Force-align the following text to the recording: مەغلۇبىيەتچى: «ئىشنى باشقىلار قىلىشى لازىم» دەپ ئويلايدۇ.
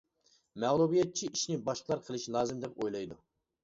مەغلۇبىيەتچى: 0.63 1.31
«ئىشنى 1.33 1.61
باشقىلار 1.71 2.05
قىلىشى 2.11 2.37
لازىم» 2.41 2.67
دەپ 2.69 2.79
ئويلايدۇ. 2.85 3.25